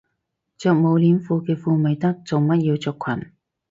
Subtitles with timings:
[0.57, 3.33] 着冇褲鏈嘅褲咪得，做乜要着裙